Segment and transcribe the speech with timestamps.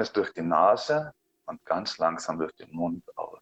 [0.00, 1.12] Du atmest durch die Nase
[1.44, 3.38] und ganz langsam durch den Mund aus.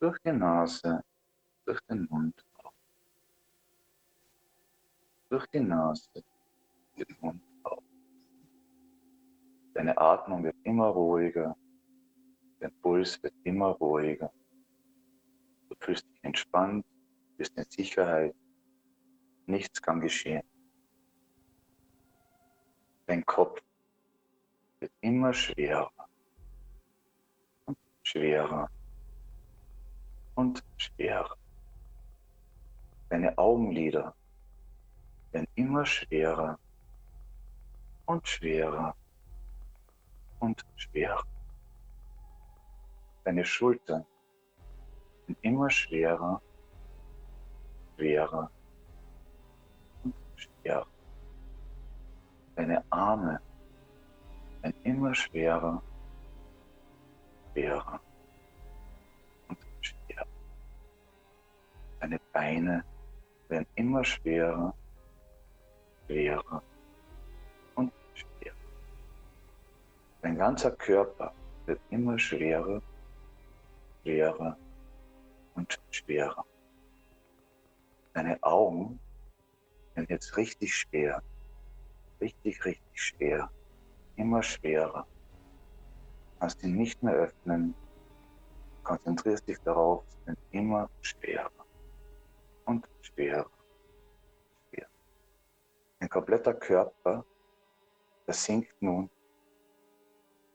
[0.00, 1.02] Durch die Nase,
[1.64, 2.74] durch den Mund aus.
[5.30, 6.22] Durch die Nase,
[6.98, 7.82] den Mund aus.
[9.72, 11.56] Deine Atmung wird immer ruhiger,
[12.60, 14.30] dein Puls wird immer ruhiger.
[15.70, 16.84] Du fühlst dich entspannt,
[17.38, 18.34] bist in Sicherheit,
[19.46, 20.46] nichts kann geschehen.
[23.06, 23.62] Dein Kopf
[24.80, 25.90] wird immer schwerer
[27.66, 28.70] und schwerer
[30.34, 31.36] und schwerer.
[33.08, 34.14] Deine Augenlider
[35.32, 36.58] werden immer schwerer
[38.06, 38.94] und schwerer
[40.40, 41.24] und schwerer.
[43.24, 44.06] Deine Schultern
[45.26, 46.40] werden immer schwerer,
[47.96, 48.50] schwerer
[50.04, 50.86] und schwerer.
[52.54, 53.40] Deine Arme
[54.68, 55.82] werden immer schwerer,
[57.52, 58.00] schwerer
[59.48, 60.26] und schwerer.
[62.00, 62.84] Deine Beine
[63.48, 64.74] werden immer schwerer,
[66.06, 66.62] schwerer
[67.76, 68.56] und schwerer.
[70.20, 71.32] Dein ganzer Körper
[71.64, 72.82] wird immer schwerer,
[74.02, 74.56] schwerer
[75.54, 76.44] und schwerer.
[78.12, 79.00] Deine Augen
[79.94, 81.22] werden jetzt richtig schwer,
[82.20, 83.50] richtig, richtig schwer,
[84.18, 85.06] immer schwerer.
[86.26, 87.74] Du kannst ihn nicht mehr öffnen,
[88.82, 91.50] konzentrierst dich darauf, es wird immer schwerer
[92.66, 93.50] und schwerer,
[94.68, 94.88] schwerer.
[96.00, 97.24] Dein kompletter Körper,
[98.26, 99.04] der sinkt nun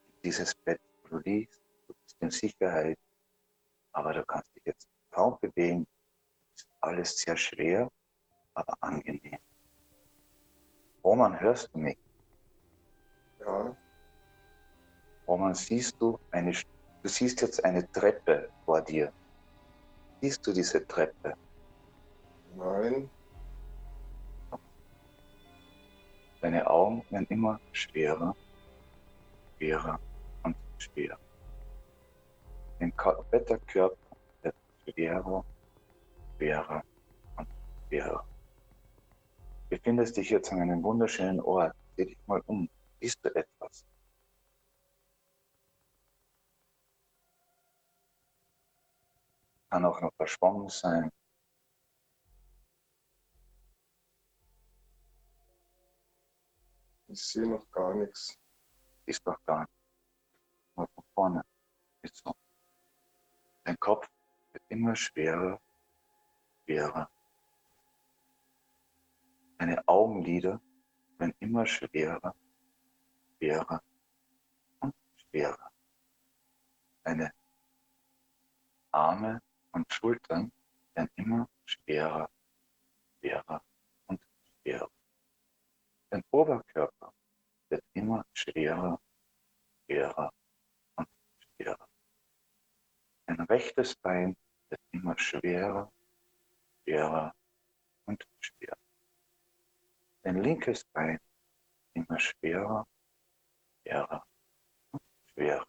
[0.07, 2.99] in dieses Bett, du liegst, du bist in Sicherheit,
[3.93, 5.87] aber du kannst dich jetzt kaum bewegen.
[6.55, 7.89] Ist alles sehr schwer,
[8.53, 9.39] aber angenehm.
[11.03, 12.02] Roman, hörst du mich?
[13.45, 13.75] Ja,
[15.27, 19.11] Roman, siehst du eine, du siehst jetzt eine Treppe vor dir.
[20.21, 21.33] Siehst du diese Treppe?
[22.55, 23.09] nein,
[26.41, 28.35] Deine Augen werden immer schwerer,
[29.57, 29.99] schwerer
[30.43, 31.17] und schwerer.
[32.79, 33.95] Dein kompletter Körper
[34.41, 35.45] wird schwerer,
[36.37, 36.83] schwerer
[37.37, 37.47] und
[37.87, 38.25] schwerer.
[39.69, 41.73] Du befindest dich jetzt an einem wunderschönen Ort.
[41.95, 42.69] Dreh dich mal um.
[43.03, 43.85] Siehst du etwas?
[49.69, 51.11] Kann auch noch verschwommen sein.
[57.09, 58.39] ich sehe noch gar nichts.
[59.05, 59.73] Siehst doch gar nicht.
[60.77, 61.45] Nur von vorne.
[62.03, 62.33] Ist so.
[63.65, 64.09] Dein Kopf
[64.53, 65.59] wird immer schwerer,
[66.63, 67.11] schwerer.
[69.57, 70.61] Deine Augenlider
[71.17, 72.33] werden immer schwerer,
[73.43, 73.83] schwerer
[74.79, 75.71] und schwerer.
[77.03, 77.33] Deine
[78.91, 79.41] Arme
[79.73, 80.51] und Schultern
[80.93, 82.29] werden immer schwerer,
[83.19, 83.61] schwerer
[84.07, 84.21] und
[84.61, 84.89] schwerer.
[86.09, 87.13] Dein Oberkörper
[87.67, 89.01] wird immer schwerer,
[89.85, 90.31] schwerer
[90.95, 91.09] und
[91.39, 91.87] schwerer.
[93.25, 94.37] Dein rechtes Bein
[94.69, 95.91] wird immer schwerer,
[96.83, 97.35] schwerer
[98.05, 98.77] und schwerer.
[100.21, 101.19] Dein linkes Bein
[101.93, 102.87] immer schwerer,
[103.83, 104.23] schwerer
[104.91, 105.01] und
[105.33, 105.65] schwerer.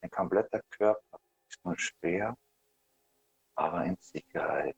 [0.00, 2.36] Dein kompletter Körper ist nur schwer,
[3.54, 4.76] aber in Sicherheit.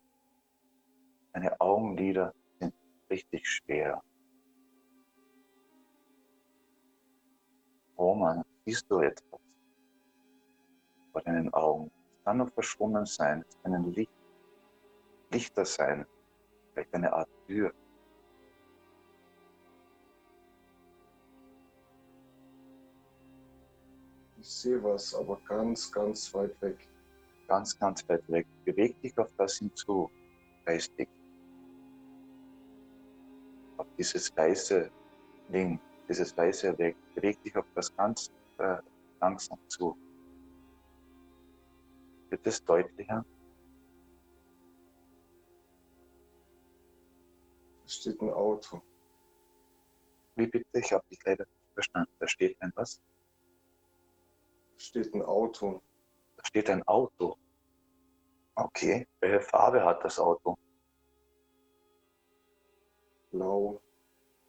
[1.33, 2.75] Deine Augenlider sind
[3.09, 4.03] richtig schwer.
[7.97, 9.41] Roman, siehst du etwas?
[12.25, 13.45] kann noch verschwommen sein.
[13.49, 14.13] Es kann ein Licht,
[15.31, 16.07] Lichter sein,
[16.73, 17.73] vielleicht eine Art Tür.
[24.43, 26.89] Ich sehe was, aber ganz, ganz weit weg.
[27.47, 28.45] Ganz, ganz weit weg.
[28.65, 30.11] Beweg dich auf das hinzu,
[30.65, 31.09] geistig.
[33.77, 34.91] Auf dieses weiße
[35.49, 35.79] Ding,
[36.09, 36.97] dieses weiße Weg.
[37.15, 38.79] Beweg dich auf das ganz äh,
[39.21, 39.97] langsam zu.
[42.29, 43.25] Wird es deutlicher?
[47.85, 48.83] Da steht ein Auto.
[50.35, 50.67] Wie bitte?
[50.81, 52.13] Ich habe dich leider nicht verstanden.
[52.19, 53.01] Da steht ein was?
[54.83, 55.81] Steht ein Auto.
[56.37, 57.39] Da steht ein Auto.
[58.57, 59.07] Okay.
[59.21, 60.59] Welche Farbe hat das Auto?
[63.31, 63.81] Blau.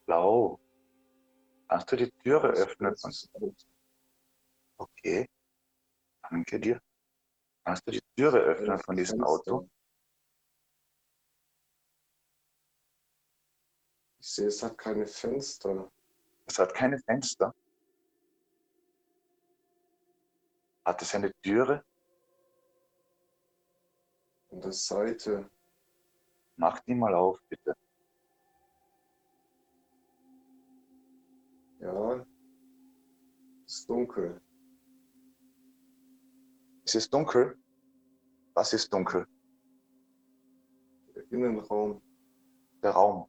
[0.07, 0.59] Blau.
[1.68, 2.95] Kannst du die Türe öffnen?
[4.77, 5.30] Okay.
[6.24, 6.81] Danke dir.
[7.63, 9.24] Kannst du die Türe öffnen von diesem.
[9.24, 9.69] Auto?
[14.19, 15.91] Ich sehe, es hat keine Fenster.
[16.47, 17.53] Es hat keine Fenster.
[20.85, 21.83] Hat es eine Türe?
[24.51, 25.50] An der Seite.
[26.57, 27.74] Mach die mal auf, bitte.
[31.80, 32.25] Ja.
[33.65, 34.41] Ist dunkel.
[36.86, 37.57] Es ist dunkel.
[38.53, 39.25] Was ist dunkel?
[41.15, 42.01] Der Innenraum
[42.83, 43.27] Der Raum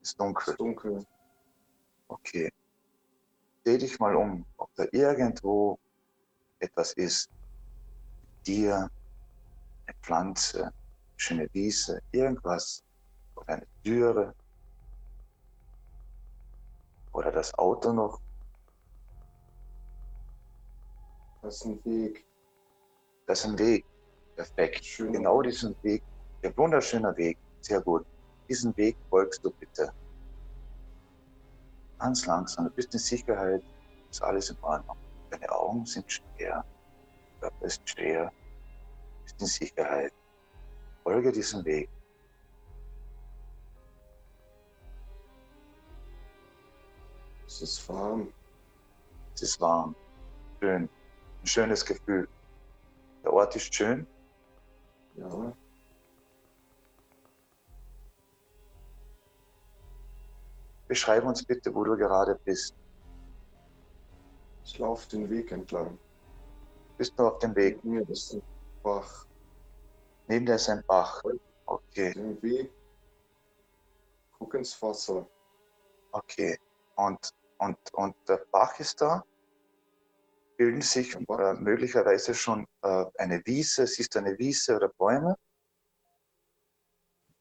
[0.00, 0.52] ist dunkel.
[0.52, 1.04] ist dunkel.
[2.08, 2.50] Okay.
[3.64, 5.78] Dreh dich mal um, ob da irgendwo
[6.58, 7.30] etwas ist.
[8.46, 8.90] Dir,
[9.86, 10.72] eine Pflanze, eine
[11.16, 12.82] schöne Wiese, irgendwas.
[13.36, 14.34] Oder eine Türe.
[17.12, 18.20] Oder das Auto noch.
[21.42, 22.24] Das ist ein Weg.
[23.26, 23.84] Das ist ein Weg.
[24.34, 24.84] Perfekt.
[24.84, 25.12] Schön.
[25.12, 26.02] Genau diesen Weg.
[26.42, 27.38] Der wunderschöner Weg.
[27.60, 28.06] Sehr gut.
[28.48, 29.92] Diesen Weg folgst du bitte.
[31.98, 32.66] Ganz langsam.
[32.66, 33.62] Du bist in Sicherheit.
[34.10, 34.96] Ist alles in Ordnung.
[35.34, 36.64] Deine Augen sind schwer.
[37.40, 38.26] Der Körper ist schwer.
[38.26, 40.12] Du bist in Sicherheit.
[41.02, 41.90] Folge diesem Weg.
[47.46, 48.32] Es ist warm.
[49.34, 49.96] Es ist warm.
[50.60, 50.88] Schön.
[51.42, 52.28] Ein schönes Gefühl.
[53.24, 54.06] Der Ort ist schön.
[55.16, 55.52] Ja.
[60.86, 62.76] Beschreib uns bitte, wo du gerade bist.
[64.64, 65.98] Ich laufe den Weg entlang.
[66.96, 67.84] Bist du auf dem Weg?
[67.84, 68.42] Neben mir ist ein
[68.82, 69.26] Bach.
[70.26, 71.22] Neben dir ist ein Bach.
[71.66, 72.12] Okay.
[72.14, 72.72] Den Weg.
[74.38, 75.28] Guck ins Wasser.
[76.12, 76.58] Okay.
[76.96, 79.22] Und, und, und der Bach ist da.
[80.56, 81.40] Bilden sich Der Bach.
[81.40, 85.36] äh, möglicherweise schon äh, eine Wiese, siehst du eine Wiese oder Bäume?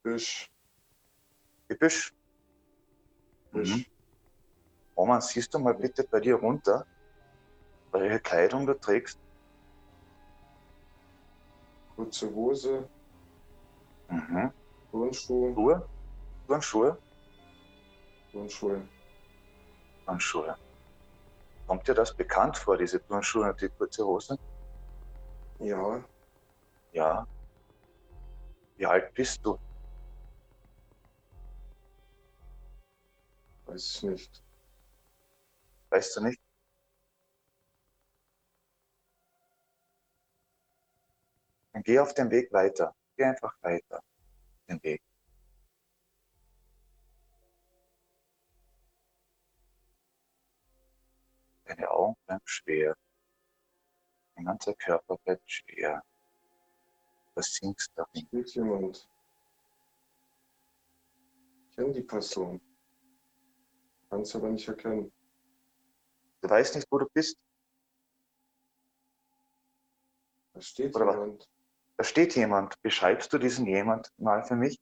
[0.01, 0.49] Büsch.
[1.69, 2.11] Gebüsch.
[3.51, 3.77] Büsch.
[3.77, 3.85] Mhm.
[4.97, 6.85] Roman, siehst du mal bitte bei dir runter,
[7.93, 9.19] welche Kleidung du trägst?
[11.95, 12.89] Kurze Hose.
[14.09, 14.51] Mhm.
[14.91, 15.53] Turnschuhe.
[15.53, 15.89] Schuhe?
[16.47, 16.97] Turnschuhe?
[18.31, 18.87] Turnschuhe.
[20.05, 20.55] Turnschuhe.
[21.67, 24.37] Kommt dir das bekannt vor, diese Turnschuhe und die kurze Hose?
[25.59, 26.03] Ja.
[26.91, 27.25] Ja.
[28.75, 29.57] Wie alt bist du?
[33.65, 34.43] Weiß ich nicht.
[35.89, 36.42] Weißt du nicht?
[41.73, 42.95] Dann geh auf den Weg weiter.
[43.17, 44.01] Geh einfach weiter.
[44.69, 45.01] Den Weg.
[51.65, 52.95] Deine Augen bleiben schwer.
[54.35, 56.03] Dein ganzer Körper bleibt schwer.
[57.35, 58.27] Du sinkst darin.
[58.27, 59.09] Steht jemand.
[61.69, 62.61] Ich kenne die Person.
[64.09, 65.11] Kann es aber nicht erkennen.
[66.41, 67.35] Du weißt nicht, wo du bist.
[70.53, 71.15] Da steht Oder was?
[71.15, 71.52] jemand.
[72.03, 72.75] Da steht jemand.
[72.81, 74.77] Beschreibst du diesen jemand mal für mich?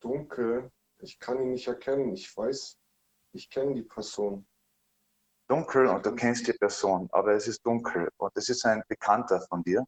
[0.00, 0.72] Dunkel.
[0.98, 2.12] Ich kann ihn nicht erkennen.
[2.14, 2.76] Ich weiß,
[3.32, 4.44] ich kenne die Person.
[5.46, 9.40] Dunkel und du kennst die Person, aber es ist dunkel und es ist ein Bekannter
[9.42, 9.84] von dir.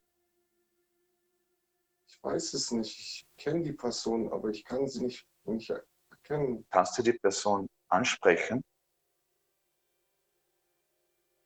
[2.07, 2.97] Ich weiß es nicht.
[2.97, 5.73] Ich kenne die Person, aber ich kann sie nicht, nicht
[6.13, 6.65] erkennen.
[6.71, 8.63] Kannst du die Person ansprechen?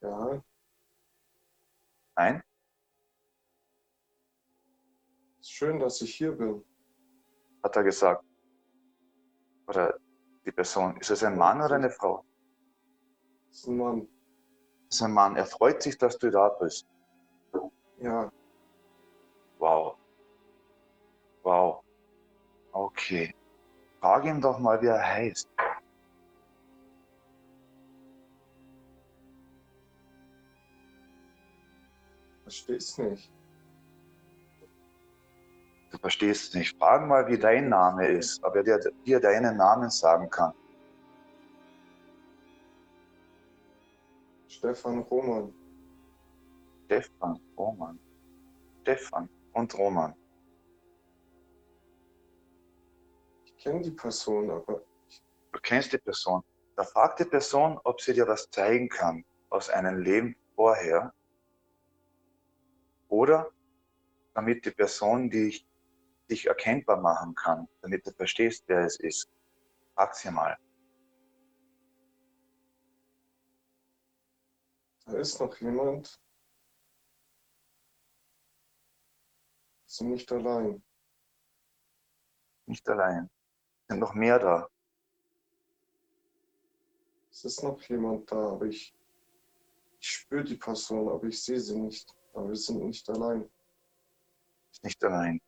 [0.03, 0.45] Ja,
[2.15, 2.43] Nein?
[5.65, 6.63] Schön, dass ich hier bin.
[7.63, 8.25] Hat er gesagt.
[9.67, 9.99] Oder
[10.45, 10.97] die Person.
[10.99, 12.23] Ist es ein Mann oder eine Frau?
[13.49, 14.09] Das ist ein Mann.
[14.91, 15.37] Es ist ein Mann.
[15.37, 16.87] Er freut sich, dass du da bist.
[17.99, 18.31] Ja,
[19.59, 19.97] Wow.
[21.43, 21.83] Wow.
[22.73, 23.35] Okay.
[24.01, 25.49] Frag ihn doch mal, wie er heißt.
[32.43, 33.33] versteh's nicht.
[36.05, 36.77] Du verstehst nicht.
[36.77, 40.53] Frag mal, wie dein Name ist, ob er dir, dir deinen Namen sagen kann.
[44.47, 45.55] Stefan Roman.
[46.85, 47.99] Stefan, Roman.
[48.83, 50.15] Stefan und Roman.
[53.47, 54.83] Ich kenne die Person, aber
[55.53, 56.43] Du kennst die Person.
[56.77, 61.15] Da fragt die Person, ob sie dir was zeigen kann aus einem Leben vorher.
[63.09, 63.51] Oder
[64.35, 65.67] damit die Person dich,
[66.31, 69.31] dich erkennbar machen kann, damit du verstehst, wer es ist.
[69.95, 70.59] Frag sie mal.
[75.15, 76.21] da ist noch jemand.
[79.87, 80.83] Sie nicht allein.
[82.67, 83.31] Nicht allein.
[83.89, 84.69] Sind noch mehr da.
[87.31, 88.95] Es ist noch jemand da, aber ich,
[90.01, 92.13] ich spüre die Person, aber ich sehe sie nicht.
[92.33, 93.49] Aber wir sind nicht allein.
[94.73, 95.41] Ist nicht allein.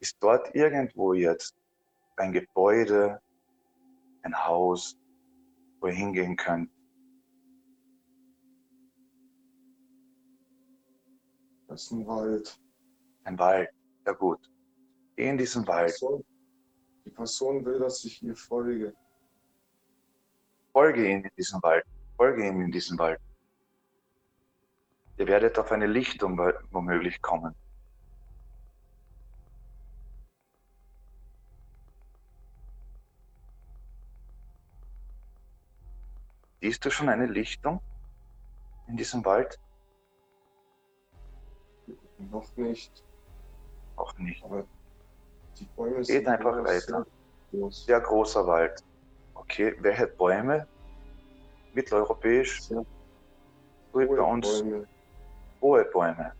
[0.00, 1.54] Ist dort irgendwo jetzt
[2.16, 3.20] ein Gebäude,
[4.22, 4.96] ein Haus,
[5.80, 6.70] wo ihr hingehen könnt?
[11.68, 12.58] Das ist ein Wald.
[13.24, 13.68] Ein Wald.
[14.06, 14.50] Ja gut.
[15.16, 15.86] Geh in diesen Die Wald.
[15.88, 16.24] Person,
[17.04, 18.94] die Person will, dass ich ihr folge.
[20.72, 21.84] Folge ihm in diesen Wald.
[22.16, 23.20] Folge ihm in diesen Wald.
[25.18, 27.54] Ihr werdet auf eine Lichtung wo- womöglich kommen.
[36.60, 37.80] Siehst du schon eine Lichtung
[38.88, 39.58] in diesem Wald?
[42.18, 43.04] Noch nicht.
[43.96, 44.42] Auch nicht.
[44.44, 44.64] Aber
[45.58, 47.04] die Bäume Geht sind einfach weiter.
[47.50, 47.84] sehr groß.
[47.86, 48.82] Sehr großer Wald.
[49.34, 50.66] Okay, welche Bäume?
[51.74, 52.62] Mitteleuropäisch?
[52.62, 52.84] Sehr
[53.92, 54.88] So wie hohe bei uns Bäume.
[55.60, 56.32] hohe Bäume.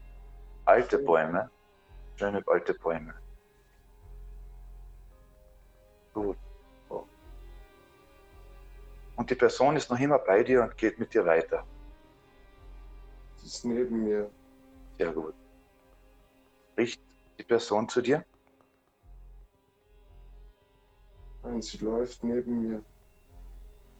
[0.65, 0.99] Alte.
[0.99, 1.51] Bäume.
[2.17, 3.15] Schöne alte Bäume.
[6.15, 6.39] Gut.
[9.17, 11.67] Und die Person ist noch immer bei dir und geht mit dir weiter.
[13.37, 14.31] Sie ist neben mir.
[14.99, 15.35] Sehr gut.
[16.73, 17.01] Spricht
[17.39, 18.25] die Person zu dir?
[21.43, 22.85] Nein, sie läuft neben mir.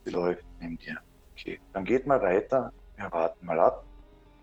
[0.05, 0.97] Sie läuft neben dir.
[1.31, 2.71] Okay, dann geht mal weiter.
[2.95, 3.85] Wir warten mal ab,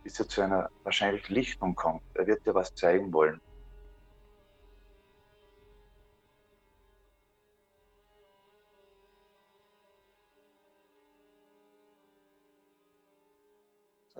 [0.02, 2.02] bis er zu einer wahrscheinlich Lichtung kommt.
[2.14, 3.40] Er wird dir was zeigen wollen.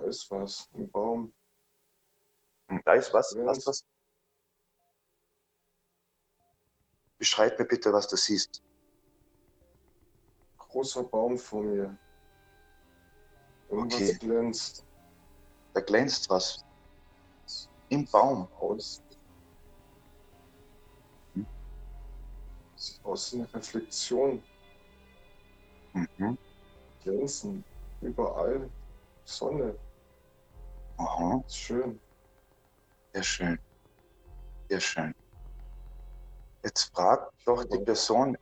[0.05, 0.69] Ist was.
[0.73, 1.33] Ein Baum.
[2.67, 3.85] Und da ist was, was, was?
[7.17, 8.63] Beschreib mir bitte, was du siehst.
[10.57, 11.97] Großer Baum vor mir.
[13.69, 14.17] Irgendwas Okay.
[14.19, 14.85] glänzt
[15.73, 16.63] Da glänzt was.
[17.89, 18.47] Im Baum.
[18.59, 19.01] aus.
[21.33, 21.45] Hm.
[22.75, 24.43] Sieht aus wie eine Reflexion.
[25.93, 26.37] Mhm.
[27.03, 27.63] Glänzen.
[28.01, 28.69] Überall.
[29.23, 29.77] Sonne.
[30.97, 31.43] Aha.
[31.47, 31.99] Schön.
[33.13, 33.59] Sehr schön.
[34.69, 35.15] Sehr schön.
[36.63, 38.37] Jetzt frag doch die Person,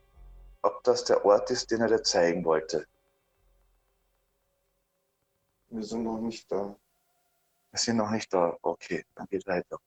[0.62, 2.86] ob das der Ort ist, den er dir zeigen wollte.
[5.68, 6.76] Wir sind noch nicht da.
[7.70, 8.56] Wir sind noch nicht da.
[8.62, 9.78] Okay, dann geht weiter.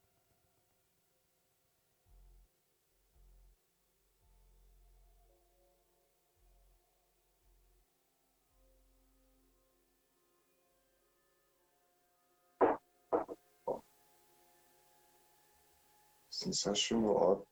[16.47, 17.47] Ein sehr schöner Ort.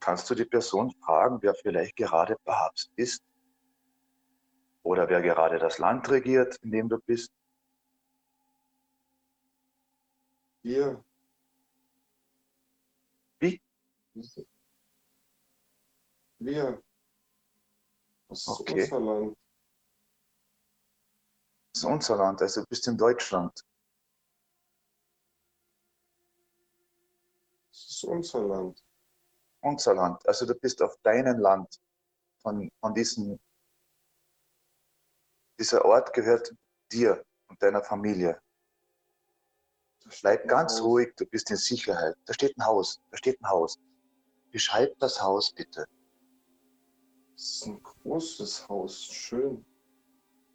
[0.00, 3.22] Kannst du die Person fragen, wer vielleicht gerade Papst ist?
[4.82, 7.32] Oder wer gerade das Land regiert, in dem du bist?
[10.62, 11.04] Wir.
[13.40, 13.60] Wie?
[16.38, 16.82] Wir.
[18.28, 18.82] Das ist Okay.
[18.82, 19.36] unser Land.
[21.72, 23.64] Das ist unser Land, also du bist in Deutschland.
[27.70, 28.84] Das ist unser Land.
[29.60, 30.26] Unser Land.
[30.26, 31.80] Also du bist auf deinem Land.
[32.40, 33.38] Von, von diesem,
[35.58, 36.54] dieser Ort gehört
[36.92, 38.40] dir und deiner Familie.
[40.22, 42.14] Bleib ganz ruhig, du bist in Sicherheit.
[42.26, 43.78] Da steht ein Haus, da steht ein Haus.
[44.52, 45.86] Beschreib das Haus bitte.
[47.32, 49.04] Das ist ein großes Haus.
[49.04, 49.64] Schön.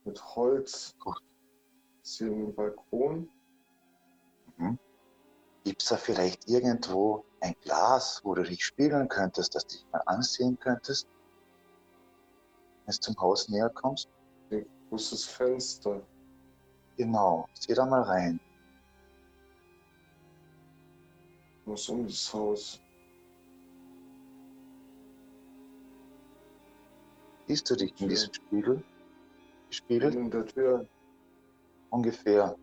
[0.05, 0.95] Mit Holz.
[0.99, 1.19] Gut.
[2.01, 3.29] Ist hier ein Balkon.
[4.57, 4.79] Mhm.
[5.63, 9.85] Gibt es da vielleicht irgendwo ein Glas, wo du dich spiegeln könntest, dass du dich
[9.91, 11.07] mal ansehen könntest,
[12.85, 14.09] wenn du zum Haus näher kommst?
[14.51, 16.01] Ein großes Fenster.
[16.97, 18.39] Genau, sieh da mal rein.
[21.65, 22.81] Muss um das Haus.
[27.47, 28.83] Siehst du dich in diesem Spiegel?
[29.69, 30.15] Gespiegelt?
[30.15, 30.87] In der Tür.
[31.89, 32.55] Ungefähr.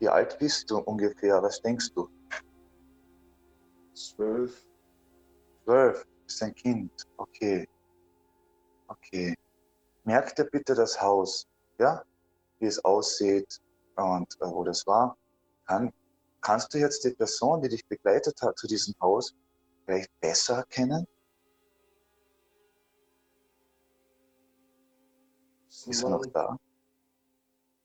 [0.00, 1.42] Wie alt bist du ungefähr?
[1.42, 2.08] Was denkst du?
[4.00, 4.66] Zwölf.
[5.64, 6.06] Zwölf.
[6.26, 7.06] Ist ein Kind.
[7.18, 7.68] Okay.
[8.88, 9.36] Okay.
[10.04, 11.46] Merk dir bitte das Haus,
[11.78, 12.02] ja?
[12.58, 13.60] Wie es aussieht
[13.96, 15.16] und äh, wo das war.
[15.66, 15.92] Kann,
[16.40, 19.34] kannst du jetzt die Person, die dich begleitet hat zu diesem Haus,
[19.84, 21.06] vielleicht besser erkennen?
[25.68, 26.56] Ist er noch da?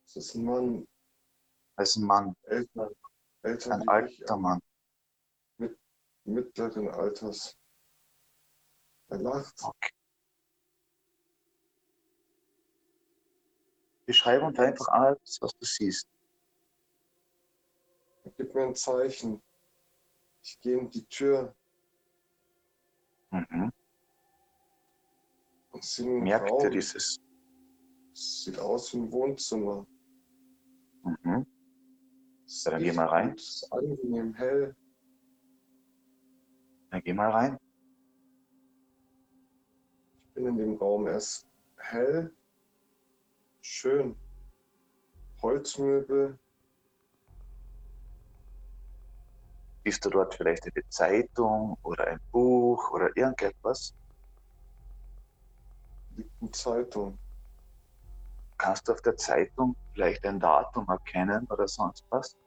[0.05, 0.88] Das ist ein Mann.
[1.75, 2.89] Das ist ein Mann, Älter.
[3.43, 4.62] Älter ein wie ich, alter Mann.
[6.25, 7.58] Mittleren Alters.
[9.10, 9.55] Er lacht.
[9.63, 9.89] Okay.
[14.05, 16.08] Beschreib uns einfach alles, was du siehst.
[18.38, 19.41] Gibt mir ein Zeichen.
[20.44, 21.55] Ich gehe in die Tür
[23.32, 23.72] Mhm.
[25.72, 26.72] und sehe einen Merk dir Raum.
[26.72, 27.17] dieses.
[28.13, 29.86] Es sieht aus wie ein Wohnzimmer.
[31.03, 31.46] Mhm.
[32.65, 33.34] Dann geh mal rein.
[33.36, 34.75] Es ist angenehm hell.
[36.96, 37.58] Dann geh mal rein.
[40.30, 41.08] Ich bin in dem Raum.
[41.08, 42.34] Er ist hell,
[43.62, 44.16] schön.
[45.42, 46.40] Holzmöbel.
[49.84, 53.94] Siehst du dort vielleicht eine Zeitung oder ein Buch oder irgendetwas?
[56.16, 57.20] liegt eine Zeitung.
[58.58, 62.38] Kannst du auf der Zeitung vielleicht ein Datum erkennen oder sonst was?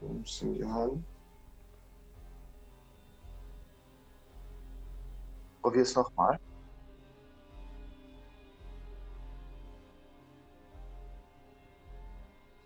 [0.00, 1.04] Nimm's in die Hand.
[5.66, 6.38] Probier es nochmal.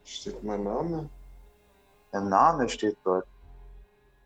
[0.04, 1.08] Steht mein Name?
[2.12, 3.26] Dein Name steht dort.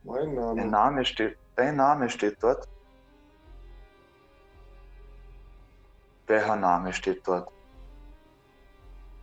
[0.02, 0.66] Mein Name.
[0.66, 2.66] Name steht, dein Name steht dort.
[6.26, 7.48] Welcher Name steht dort?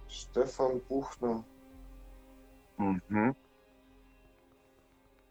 [0.08, 1.44] Stefan Buchner.
[2.78, 3.36] Mhm.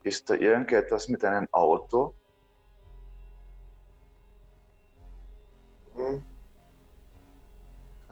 [0.03, 2.13] Ist da irgendetwas mit einem Auto?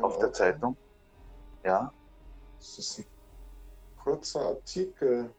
[0.00, 0.32] Auf der.
[0.32, 0.76] Zeitung?
[1.64, 1.92] Ja.
[2.58, 3.06] Das ist ein
[4.02, 5.32] kurzer Artikel.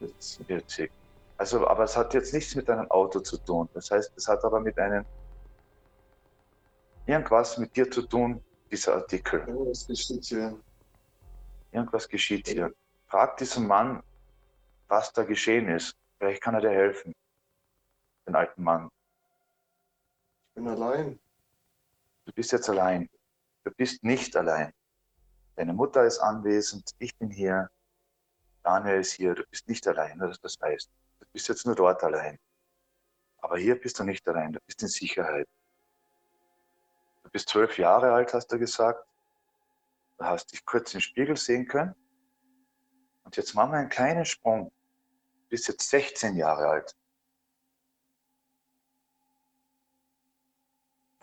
[0.00, 0.46] 1846.
[0.46, 0.90] 40.
[1.38, 3.68] Also, aber es hat jetzt nichts mit einem Auto zu tun.
[3.74, 5.04] Das heißt, es hat aber mit einem
[7.06, 9.40] irgendwas mit dir zu tun, dieser Artikel.
[9.40, 10.58] Irgendwas geschieht hier.
[11.72, 12.72] Irgendwas geschieht hier.
[13.08, 14.02] Frag diesen Mann,
[14.88, 15.94] was da geschehen ist.
[16.18, 17.14] Vielleicht kann er dir helfen.
[18.26, 18.90] Den alten Mann.
[20.48, 21.18] Ich bin allein.
[22.24, 23.08] Du bist jetzt allein.
[23.64, 24.72] Du bist nicht allein.
[25.56, 27.70] Deine Mutter ist anwesend, ich bin hier,
[28.62, 30.90] Daniel ist hier, du bist nicht allein, dass du das weißt.
[31.20, 32.38] Du bist jetzt nur dort allein.
[33.38, 35.48] Aber hier bist du nicht allein, du bist in Sicherheit.
[37.22, 39.06] Du bist zwölf Jahre alt, hast du gesagt.
[40.18, 41.94] Du hast dich kurz im Spiegel sehen können.
[43.24, 44.70] Und jetzt machen wir einen kleinen Sprung.
[45.42, 46.94] Du bist jetzt 16 Jahre alt.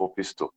[0.04, 0.52] Wo bist du?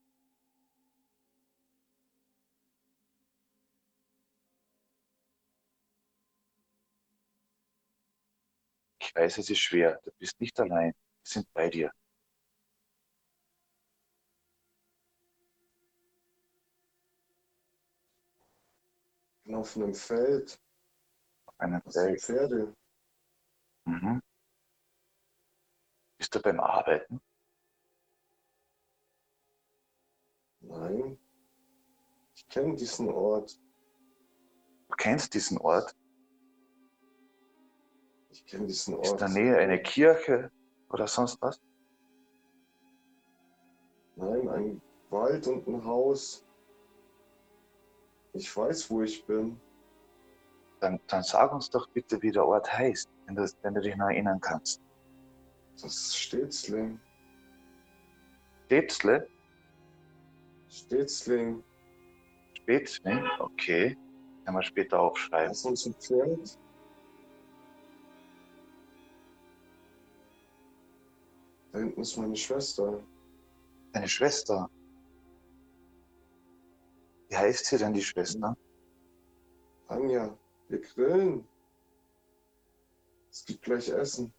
[8.99, 10.01] Ich weiß, es ist schwer.
[10.03, 10.91] Du bist nicht allein.
[10.91, 11.93] Wir sind bei dir.
[19.53, 20.59] Auf einem Feld.
[21.45, 22.21] Auf einem Das Feld.
[22.21, 22.75] Pferde.
[23.85, 24.21] Mhm.
[26.17, 27.21] Bist du beim Arbeiten?
[30.67, 31.17] Nein.
[32.35, 33.59] Ich kenne diesen Ort.
[34.89, 35.95] Du kennst diesen Ort.
[38.29, 39.05] Ich kenne diesen Ort.
[39.05, 40.51] Ist in der Nähe eine Kirche
[40.89, 41.59] oder sonst was?
[44.15, 46.45] Nein, ein Wald und ein Haus.
[48.33, 49.59] Ich weiß, wo ich bin.
[50.79, 53.95] Dann, dann sag uns doch bitte, wie der Ort heißt, wenn du, wenn du dich
[53.95, 54.81] noch erinnern kannst.
[55.81, 56.99] Das ist Stetzling.
[58.65, 59.27] Stetzle?
[60.77, 61.63] Stetzling.
[62.53, 63.23] Spätzling?
[63.39, 63.97] Okay.
[64.45, 65.49] Kann man später aufschreiben.
[65.49, 66.59] Das ist uns ein Pferd.
[71.71, 73.03] Da hinten ist meine Schwester.
[73.91, 74.69] Deine Schwester.
[77.29, 78.55] Wie heißt sie denn, die Schwester?
[79.87, 80.37] Anja,
[80.69, 81.47] wir grillen.
[83.31, 84.33] Es gibt gleich Essen.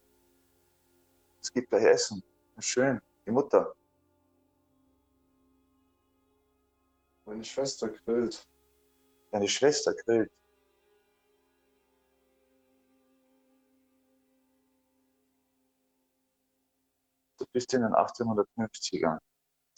[1.40, 2.22] Es gibt gleich Essen.
[2.58, 3.00] Schön.
[3.26, 3.74] Die Mutter.
[7.28, 8.48] Meine Schwester grillt.
[9.30, 10.32] Deine Schwester grillt.
[17.36, 19.18] Du bist in den 1850ern.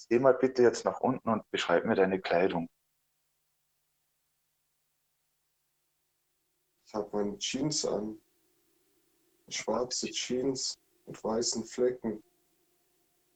[0.09, 2.69] Geh mal bitte jetzt nach unten und beschreib mir deine Kleidung.
[6.87, 8.17] Ich habe meine Jeans an.
[9.49, 12.23] Schwarze Jeans mit weißen Flecken.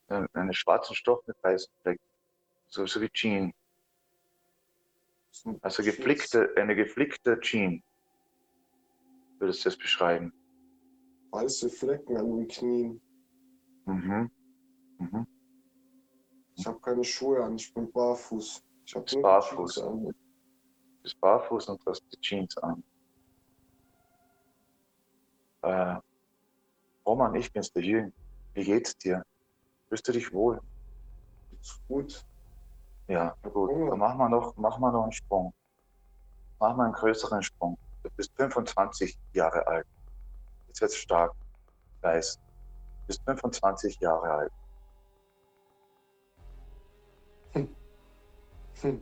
[0.07, 2.05] Einen, einen schwarzen Stoff mit weißen Flecken.
[2.69, 3.53] So, so wie Jean.
[5.63, 5.97] Also Jeans.
[5.97, 7.83] geflickte, eine geflickte Jean.
[9.39, 10.33] Würdest du das beschreiben?
[11.31, 13.01] Weiße Flecken an den Knien.
[13.87, 14.31] Mhm.
[14.99, 15.27] Mhm.
[16.57, 18.63] Ich habe keine Schuhe an, ich bin barfuß.
[18.87, 19.75] Ich habe barfuß.
[19.75, 20.05] Jeans an.
[20.05, 20.13] Du
[21.03, 22.85] bist barfuß und hast die Jeans an.
[25.63, 25.97] Äh,
[27.05, 28.13] Roman, ich bin's, der Jürgen.
[28.55, 29.23] Wie geht's dir?
[29.89, 30.61] Fühlst du dich wohl?
[31.61, 32.25] Ist gut.
[33.09, 33.71] Ja, gut.
[33.71, 33.91] Hunger.
[33.91, 35.53] Dann machen wir noch, machen wir noch einen Sprung.
[36.59, 37.77] Machen wir einen größeren Sprung.
[38.03, 39.87] Du bist 25 Jahre alt.
[40.69, 41.33] Jetzt wird's stark.
[41.97, 42.37] Ich weiß.
[42.37, 44.53] Du bist 25 Jahre alt.
[48.81, 49.01] Hm.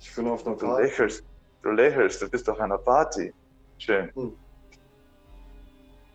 [0.00, 0.82] Ich bin auf einer Du Party.
[0.82, 1.24] lächelst.
[1.62, 2.22] Du lächelst.
[2.22, 3.34] Du bist auf einer Party.
[3.78, 4.10] Schön.
[4.14, 4.36] Hm.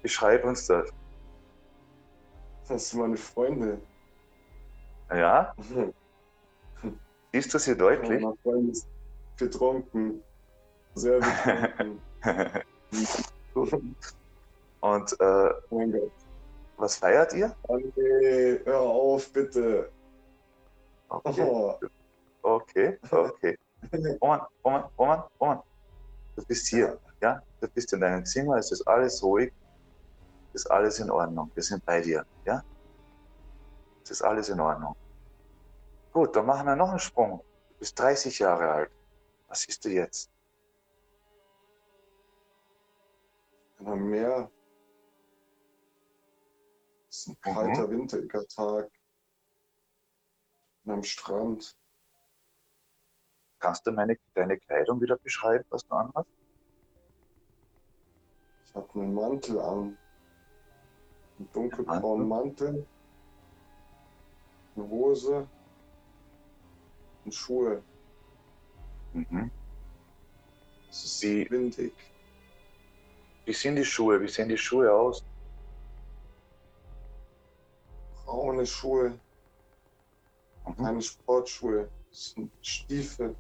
[0.02, 0.90] Beschreib uns das.
[2.68, 3.80] Das sind meine Freunde.
[5.10, 5.54] Ja?
[7.34, 8.22] Siehst du sie deutlich?
[8.22, 8.88] Meine Freunde ist
[9.38, 10.22] betrunken.
[10.94, 12.00] Sehr betrunken.
[14.82, 16.12] Und äh, oh mein Gott.
[16.78, 17.56] was feiert ihr?
[17.68, 19.90] André, hör auf, bitte.
[21.10, 21.76] Okay, Oh.
[22.44, 23.58] okay, okay.
[24.22, 25.60] Roman, Roman, Roman, Roman.
[26.36, 27.42] Du bist hier, ja?
[27.62, 29.52] Du bist in deinem Zimmer, es ist alles ruhig,
[30.54, 31.50] es ist alles in Ordnung.
[31.56, 32.62] Wir sind bei dir, ja?
[34.04, 34.96] Es ist alles in Ordnung.
[36.14, 37.40] Gut, dann machen wir noch einen Sprung.
[37.70, 38.92] Du bist 30 Jahre alt.
[39.48, 40.30] Was siehst du jetzt?
[43.80, 44.52] Einem Meer.
[47.10, 47.54] Es ist ein Mhm.
[47.56, 48.92] kalter, winteriger Tag.
[50.86, 51.76] Am Strand.
[53.60, 56.30] Kannst du meine, deine Kleidung wieder beschreiben, was du anhast?
[58.66, 59.98] Ich habe einen Mantel an.
[61.40, 62.88] Einen dunkelbraunen Mantel.
[64.76, 65.48] Eine Hose.
[67.26, 67.84] Und Schuhe.
[69.14, 69.52] Mhm.
[70.90, 71.94] Es ist Wie- windig.
[73.46, 74.22] Wie sind die Schuhe?
[74.22, 75.24] Wie sehen die Schuhe aus?
[78.26, 79.20] Braune Schuhe.
[80.68, 80.76] Mhm.
[80.76, 81.90] Keine Sportschuhe.
[82.12, 83.36] Es sind Stiefel.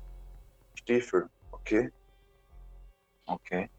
[0.76, 1.91] Stiefel, okay.
[3.26, 3.69] Okay,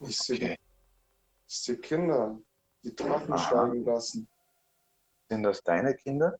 [0.00, 0.58] Ich sehe okay.
[1.46, 2.36] ich sehe Kinder,
[2.82, 3.38] die Drachen Aha.
[3.46, 4.28] steigen lassen.
[5.28, 6.36] Sind das deine Kinder?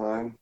[0.00, 0.38] Nein,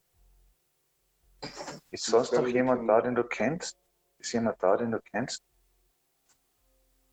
[1.91, 3.77] Ist sonst noch jemand da, den du kennst?
[4.19, 5.45] Ist jemand da, den du kennst?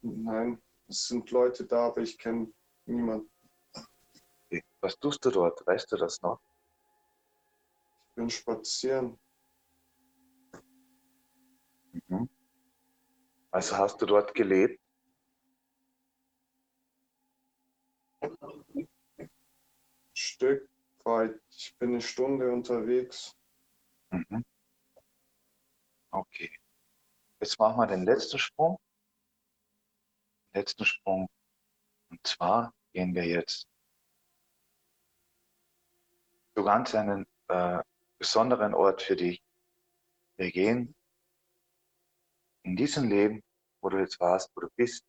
[0.01, 0.61] nein.
[0.87, 2.53] Es sind Leute da, aber ich kenne
[2.85, 3.31] niemanden.
[4.79, 5.65] Was tust du dort?
[5.65, 6.39] Weißt du das noch?
[8.09, 9.19] Ich bin spazieren.
[12.07, 12.29] Mhm.
[13.49, 14.79] Also hast du dort gelebt?
[18.21, 18.87] Ein
[20.13, 20.69] Stück
[21.03, 21.41] weit.
[21.57, 23.33] Ich bin eine Stunde unterwegs.
[24.11, 24.43] Mhm.
[26.11, 26.51] Okay.
[27.39, 28.77] Jetzt machen wir den letzten Sprung.
[30.53, 31.27] Letzten Sprung.
[32.09, 33.67] Und zwar gehen wir jetzt
[36.55, 37.81] zu ganz einen äh,
[38.17, 39.41] besonderen Ort für dich.
[40.37, 40.95] Wir gehen
[42.63, 43.43] in diesem Leben,
[43.81, 45.05] wo du jetzt warst, wo du bist,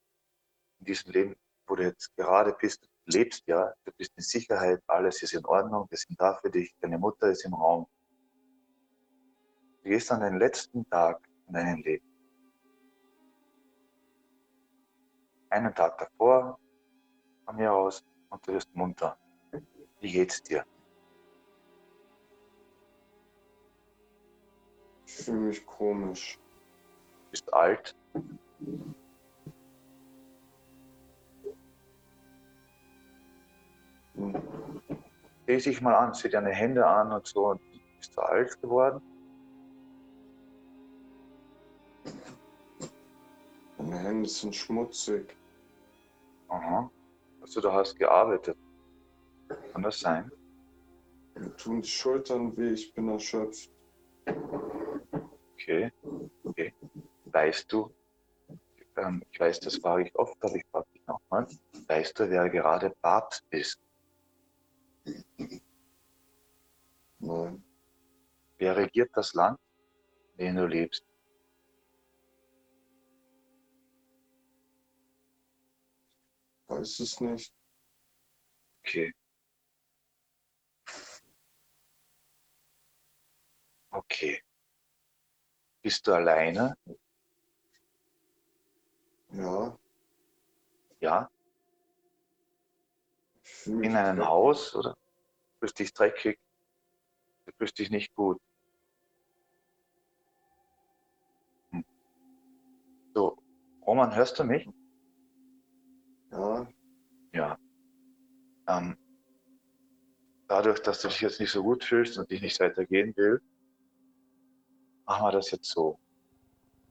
[0.80, 5.22] in diesem Leben, wo du jetzt gerade bist, lebst ja, du bist in Sicherheit, alles
[5.22, 7.86] ist in Ordnung, wir sind da für dich, deine Mutter ist im Raum.
[9.82, 12.06] Du gehst an den letzten Tag in deinem Leben.
[15.50, 16.58] Einen Tag davor,
[17.44, 19.16] von mir aus, und du wirst munter.
[20.00, 20.64] Wie geht's dir?
[25.06, 26.38] Ich fühle mich komisch.
[27.24, 27.96] Du bist alt.
[35.46, 37.48] Dreh dich mal an, sieh deine Hände an und so.
[37.50, 37.60] Und
[37.98, 39.00] bist du alt geworden?
[43.78, 45.36] Meine Hände sind schmutzig.
[46.48, 46.90] Aha.
[47.40, 48.56] Also du hast gearbeitet.
[49.72, 50.30] Kann das sein?
[51.34, 53.70] Mir tun die Schultern weh, ich bin erschöpft.
[55.52, 55.92] Okay.
[56.44, 56.74] okay.
[57.26, 57.94] Weißt du,
[58.96, 61.46] ähm, ich weiß, das frage ich oft, aber ich frage dich nochmal.
[61.86, 63.85] Weißt du, wer gerade Papst ist?
[67.18, 67.64] Nein,
[68.58, 69.58] Wer regiert das Land,
[70.36, 71.04] in dem du lebst?
[76.68, 77.52] weiß es nicht.
[78.84, 79.12] Okay.
[83.92, 84.42] Okay.
[85.82, 86.76] Bist du alleine?
[89.30, 89.78] Ja,
[91.00, 91.30] Ja.
[93.66, 94.26] Mich In einem.
[94.26, 94.96] Haus oder
[95.58, 96.38] fühlst dich dreckig?
[97.46, 98.40] Du fühlst dich nicht gut.
[101.70, 101.84] Hm.
[103.14, 103.38] So,
[103.86, 104.68] Roman, hörst du mich?
[106.30, 106.66] Ja,
[107.32, 107.58] Ja.
[108.68, 108.96] Ähm,
[110.48, 113.40] dadurch, dass du dich jetzt nicht so gut fühlst und dich nicht weitergehen will,
[115.04, 115.98] machen wir das jetzt so.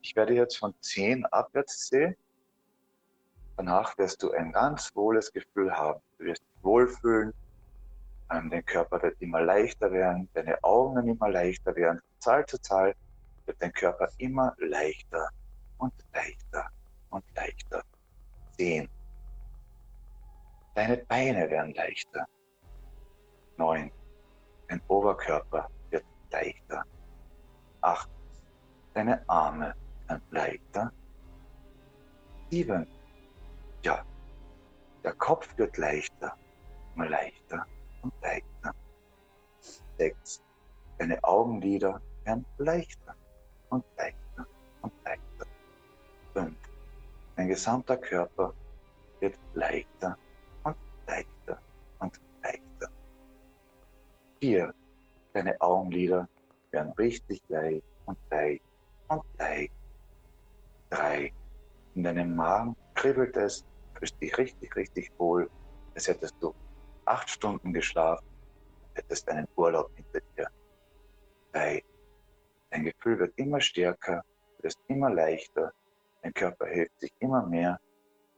[0.00, 2.16] Ich werde jetzt von 10 abwärts zählen.
[3.56, 6.00] Danach wirst du ein ganz wohles Gefühl haben.
[6.18, 7.32] Du wirst dich wohlfühlen.
[8.30, 10.28] Ähm, dein Körper wird immer leichter werden.
[10.34, 11.98] Deine Augen werden immer leichter werden.
[11.98, 12.94] Von Zahl zu Zahl
[13.46, 15.30] wird dein Körper immer leichter
[15.78, 16.68] und leichter
[17.10, 17.82] und leichter.
[18.58, 18.88] 10.
[20.74, 22.26] Deine Beine werden leichter.
[23.56, 23.90] 9.
[24.68, 26.84] Dein Oberkörper wird leichter.
[27.80, 28.10] 8.
[28.92, 29.74] Deine Arme
[30.08, 30.92] werden leichter.
[32.50, 32.86] 7.
[35.06, 36.36] Der Kopf wird leichter,
[36.96, 37.64] immer leichter
[38.02, 38.74] und leichter.
[39.98, 40.42] 6.
[40.98, 43.14] Deine Augenlider werden leichter
[43.70, 44.46] und leichter
[44.82, 45.46] und leichter.
[46.34, 46.56] 5.
[47.36, 48.52] Dein gesamter Körper
[49.20, 50.18] wird leichter
[50.64, 51.62] und leichter
[52.00, 52.90] und leichter.
[54.40, 54.74] 4.
[55.34, 56.28] Deine Augenlider
[56.72, 58.64] werden richtig leicht und leicht
[59.06, 59.72] und leicht.
[60.90, 61.32] 3.
[61.94, 63.64] In deinem Magen kribbelt es,
[63.98, 65.50] fühlst dich richtig, richtig wohl,
[65.94, 66.54] als hättest du
[67.04, 68.26] acht Stunden geschlafen,
[68.94, 70.50] hättest einen Urlaub hinter dir.
[71.52, 71.84] 2.
[72.70, 74.24] Dein Gefühl wird immer stärker,
[74.56, 75.72] du wirst immer leichter,
[76.22, 77.80] dein Körper hilft sich immer mehr,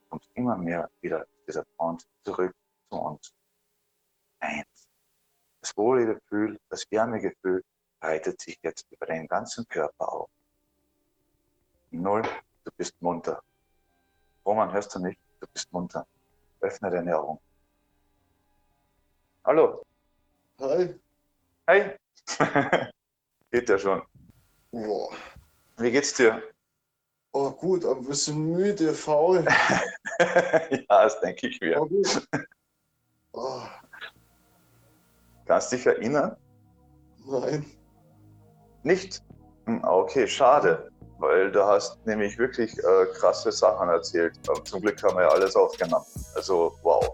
[0.08, 2.54] kommst immer mehr wieder zu dieser Front zurück
[2.90, 3.34] zu uns.
[4.40, 4.64] 1.
[5.60, 7.64] Das wohlige Gefühl, das Wärmegefühl
[8.00, 10.30] breitet sich jetzt über deinen ganzen Körper auf.
[11.90, 12.22] 0.
[12.64, 13.42] Du bist munter.
[14.44, 15.18] Roman, hörst du mich?
[15.40, 16.06] Du bist munter.
[16.60, 17.38] Öffne deine Augen.
[19.44, 19.82] Hallo.
[20.60, 20.94] Hi.
[21.68, 21.96] Hi.
[23.50, 24.02] Geht ja schon.
[24.72, 25.10] Boah.
[25.78, 26.42] Wie geht's dir?
[27.32, 29.44] Oh, gut, aber ein bisschen müde, faul.
[30.18, 31.80] ja, das denke ich mir.
[33.32, 33.62] Oh,
[35.46, 36.36] Kannst dich erinnern?
[37.26, 37.64] nein.
[38.82, 39.22] Nicht?
[39.66, 40.90] Hm, Okay, schade.
[41.18, 44.34] Weil du hast nämlich wirklich äh, krasse Sachen erzählt.
[44.64, 46.04] Zum Glück haben wir ja alles aufgenommen.
[46.34, 47.04] Also, wow.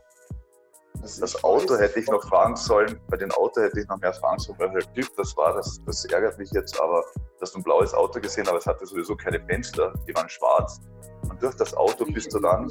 [1.01, 3.01] Das ich Auto hätte ich noch fragen sollen.
[3.09, 5.55] Bei dem Auto hätte ich noch mehr fragen sollen, weil halt Typ das war.
[5.55, 8.87] Das, das ärgert mich jetzt, aber du hast ein blaues Auto gesehen, aber es hatte
[8.87, 9.93] sowieso keine Fenster.
[10.07, 10.81] Die waren schwarz.
[11.29, 12.71] Und durch das Auto bist du dann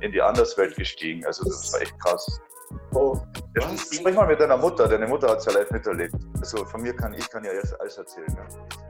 [0.00, 1.24] in die Anderswelt gestiegen.
[1.26, 2.40] Also, das war echt krass.
[2.94, 3.16] Oh?
[3.76, 4.88] Sprich mal mit deiner Mutter.
[4.88, 6.14] Deine Mutter hat es ja live miterlebt.
[6.38, 8.36] Also, von mir kann ich kann ja alles erzählen.
[8.36, 8.89] Ja.